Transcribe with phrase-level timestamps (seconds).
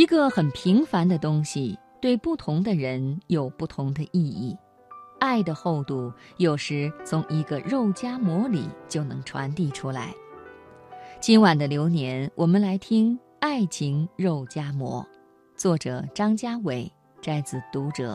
[0.00, 4.56] 一个很平凡的东西，对不同的人有不同的意义。
[5.18, 10.14] 爱的厚度，有时从一个肉夹馍里就能传递出来。
[11.20, 15.06] 今晚的流年，我们来听《爱情肉夹馍》，
[15.60, 16.90] 作者张家伟，
[17.20, 18.14] 摘自《读者》。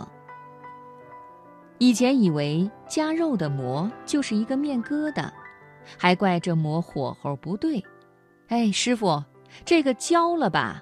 [1.77, 5.29] 以前以为夹肉的馍就是一个面疙瘩，
[5.99, 7.85] 还怪这馍火候不对。
[8.47, 9.23] 哎，师傅，
[9.63, 10.81] 这个焦了吧？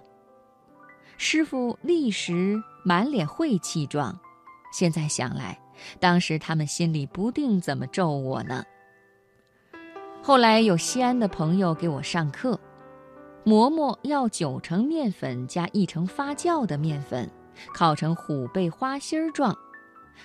[1.25, 4.13] 师傅立时满脸晦气状，
[4.73, 5.57] 现在想来，
[5.97, 8.61] 当时他们心里不定怎么咒我呢。
[10.21, 12.59] 后来有西安的朋友给我上课，
[13.45, 17.31] 馍馍要九成面粉加一成发酵的面粉，
[17.73, 19.57] 烤成虎背花心状，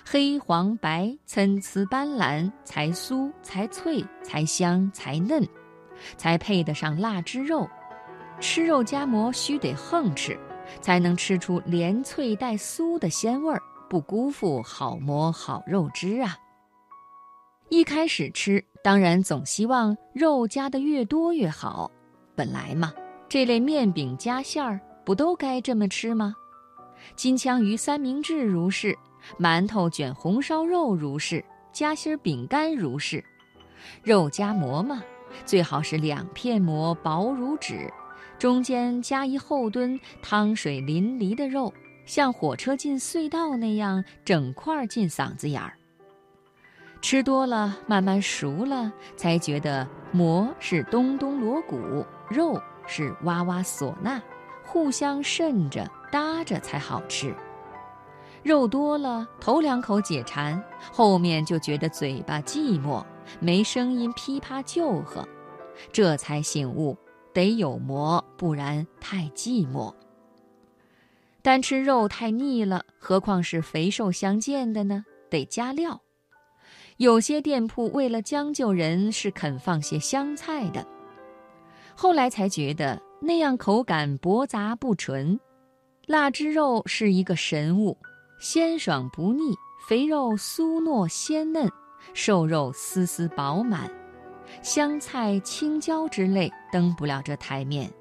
[0.05, 5.47] 黑黄白参差斑斓，才酥才脆才香才嫩，
[6.17, 7.65] 才配得上腊汁肉。
[8.41, 10.37] 吃肉夹馍须得横吃。
[10.81, 16.37] 才能吃出连脆带酥的鲜味儿，不辜负好馍好肉汁啊！
[17.69, 21.91] 一开始吃，当然总希望肉加的越多越好。
[22.35, 22.93] 本来嘛，
[23.27, 26.33] 这类面饼夹馅儿不都该这么吃吗？
[27.15, 28.97] 金枪鱼三明治如是，
[29.37, 33.23] 馒头卷红烧肉如是，夹心饼干如是。
[34.03, 35.03] 肉夹馍嘛，
[35.45, 37.91] 最好是两片馍薄如纸。
[38.39, 41.73] 中间加一厚墩汤水淋漓的肉，
[42.05, 45.73] 像火车进隧道那样整块进嗓子眼儿。
[47.01, 54.21] 吃多了，慢慢熟了，才觉得馍是咚咚锣鼓，肉是哇哇唢呐，
[54.65, 57.35] 互相渗着搭着才好吃。
[58.41, 63.03] 肉多了，头两口解馋，后面就觉得嘴巴寂寞，
[63.41, 65.27] 没声音噼啪救喝，
[65.91, 66.97] 这才醒悟。
[67.33, 69.93] 得有馍，不然太寂寞。
[71.41, 75.05] 单吃肉太腻了，何况是肥瘦相间的呢？
[75.29, 76.01] 得加料。
[76.97, 80.85] 有些店铺为了将就人，是肯放些香菜的。
[81.95, 85.39] 后来才觉得那样口感驳杂不纯。
[86.07, 87.97] 腊汁肉是一个神物，
[88.39, 89.55] 鲜爽不腻，
[89.87, 91.71] 肥肉酥糯鲜嫩，
[92.13, 93.89] 瘦肉丝丝饱满。
[94.61, 97.91] 香菜、青椒之类登不了这台面。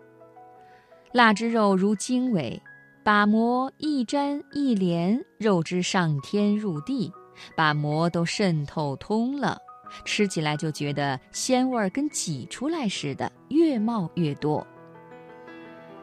[1.13, 2.61] 腊汁肉如经纬，
[3.03, 7.13] 把馍一粘一连，肉汁上天入地，
[7.57, 9.57] 把馍都渗透通了，
[10.05, 14.67] 吃起来就觉得鲜味儿跟挤出来似的，越冒越多。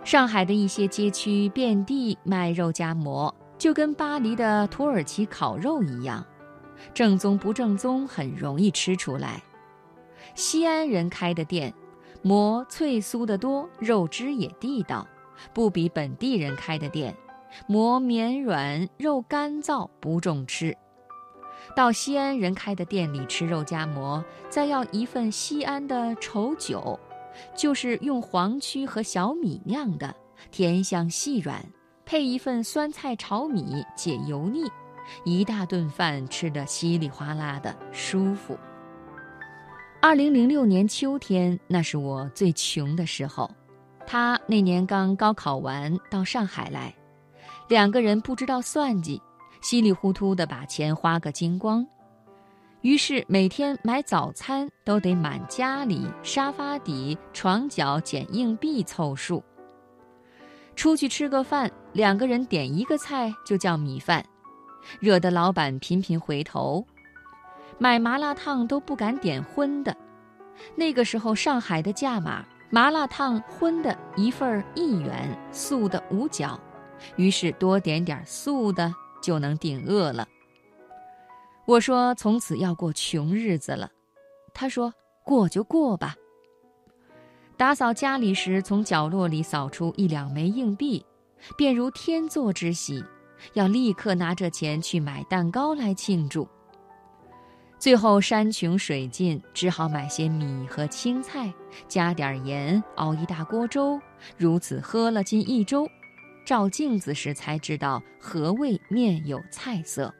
[0.03, 6.25] 上海的一些街区遍地卖肉夹馍，就跟巴黎的土耳其烤肉一样，
[6.93, 9.41] 正宗不正宗很容易吃出来。
[10.35, 11.73] 西安人开的店，
[12.21, 15.07] 馍脆酥得多，肉汁也地道，
[15.53, 17.15] 不比本地人开的店。
[17.67, 20.75] 馍绵软，肉干燥，不重吃。
[21.73, 26.99] 到西安人开的店里吃肉夹馍，再要一份西安的稠酒，
[27.55, 30.13] 就是用黄曲和小米酿的，
[30.51, 31.65] 甜香细软，
[32.05, 34.69] 配一份酸菜炒米解油腻，
[35.23, 38.57] 一大顿饭吃得稀里哗啦的舒服。
[40.05, 43.49] 二零零六年秋天，那是我最穷的时候。
[44.05, 46.93] 他那年刚高考完，到上海来，
[47.67, 49.19] 两个人不知道算计，
[49.63, 51.83] 稀里糊涂的把钱花个精光。
[52.81, 59.43] 于是每天买早餐都得满家里沙发底、床角捡硬币凑数。
[60.75, 64.23] 出去吃个饭，两个人点一个菜就叫米饭，
[64.99, 66.85] 惹得老板频频回头。
[67.77, 69.95] 买麻辣烫都不敢点荤的，
[70.75, 76.59] 那个时候上海的价码，麻辣烫荤的一份一元，素的五角，
[77.17, 80.27] 于是多点点素的就能顶饿了。
[81.65, 83.91] 我说从此要过穷日子了，
[84.53, 84.93] 他说
[85.23, 86.15] 过就过吧。
[87.57, 91.05] 打扫家里时，从角落里扫出一两枚硬币，
[91.57, 93.03] 便如天作之喜，
[93.53, 96.47] 要立刻拿着钱去买蛋糕来庆祝。
[97.85, 101.53] 最后山穷水尽，只好买些米和青菜，
[101.87, 104.01] 加点盐，熬一大锅粥。
[104.39, 105.87] 如此喝了近一周，
[106.43, 110.11] 照镜子时才知道何谓面有菜色。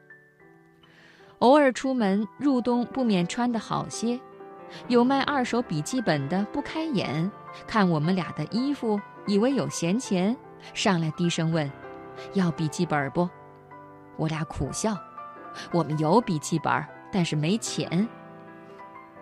[1.40, 4.20] 偶尔出门，入冬不免穿得好些。
[4.88, 7.32] 有卖二手笔记本的不开眼，
[7.66, 10.38] 看我们俩的衣服，以为有闲钱，
[10.76, 11.68] 上来低声问
[12.34, 13.28] ：“要笔记本不？”
[14.18, 14.96] 我俩苦笑
[15.74, 16.72] ：“我们有笔记本。”
[17.16, 18.06] 但是没钱。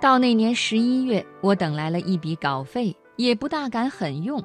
[0.01, 4.44] 到那年十一月，我等来了一笔稿费，也不大敢狠用。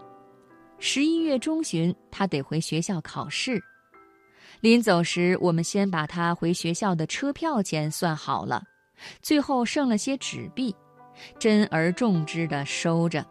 [0.79, 3.59] 十一月中旬，他得回学校考试。
[4.61, 8.63] 临走时，我们先把他回学校的车票钱算好了，
[9.23, 10.77] 最后剩了些纸币，
[11.39, 13.25] 珍而重之的收着。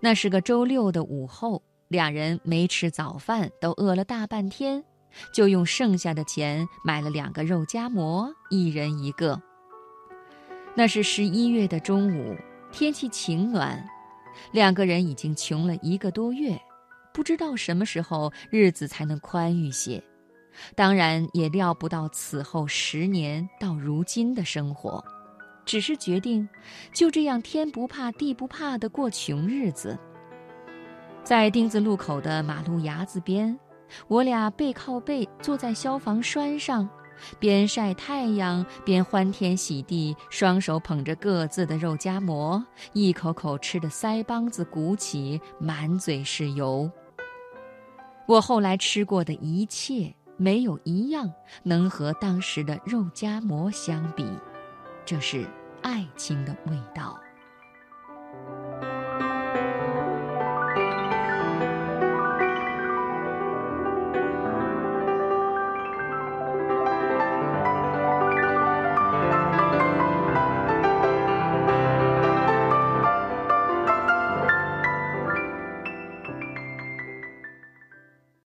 [0.00, 4.84] 那是个周六的午后，俩人没吃早饭，都饿了大半天，
[5.32, 9.40] 就用剩下的钱买了两个肉夹馍，一人一个。
[10.74, 12.36] 那是十一月的中午，
[12.72, 13.84] 天气晴暖，
[14.52, 16.60] 两个人已经穷了一个多月，
[17.12, 20.02] 不知道什么时候日子才能宽裕些。
[20.74, 25.04] 当然也料不到此后十年到如今的生活，
[25.64, 26.48] 只是决定
[26.92, 29.98] 就这样天不怕地不怕的过穷日子。
[31.24, 33.58] 在丁字路口的马路牙子边，
[34.08, 36.88] 我俩背靠背坐在消防栓上，
[37.38, 46.90] 边晒太阳边欢天喜地，双手捧着各自的肉夹馍，一口口吃的腮帮子鼓起，满嘴是油。
[48.26, 50.14] 我后来吃过的一切。
[50.36, 51.32] 没有一样
[51.62, 54.26] 能和当时的肉夹馍相比，
[55.04, 55.46] 这是
[55.80, 57.16] 爱情的味道。